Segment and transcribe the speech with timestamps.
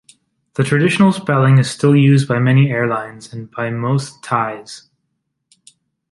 [0.55, 4.89] The traditional spelling is still used by many airlines and by most Thais.